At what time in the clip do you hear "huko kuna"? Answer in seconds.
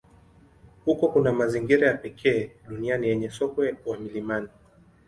0.85-1.31